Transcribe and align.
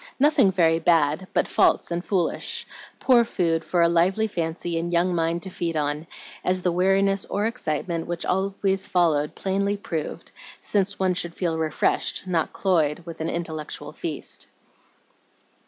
Nothing 0.19 0.51
very 0.51 0.79
bad, 0.79 1.27
but 1.31 1.47
false 1.47 1.91
and 1.91 2.03
foolish, 2.03 2.65
poor 2.99 3.23
food 3.23 3.63
for 3.63 3.83
a 3.83 3.87
lively 3.87 4.25
fancy 4.27 4.79
and 4.79 4.91
young 4.91 5.13
mind 5.13 5.43
to 5.43 5.51
feed 5.51 5.77
on, 5.77 6.07
as 6.43 6.63
the 6.63 6.71
weariness 6.71 7.23
or 7.27 7.45
excitement 7.45 8.07
which 8.07 8.25
always 8.25 8.87
followed 8.87 9.35
plainly 9.35 9.77
proved, 9.77 10.31
since 10.59 10.97
one 10.97 11.13
should 11.13 11.35
feel 11.35 11.55
refreshed, 11.59 12.23
not 12.25 12.51
cloyed, 12.51 13.03
with 13.05 13.21
an 13.21 13.29
intellectual 13.29 13.91
feast. 13.91 14.47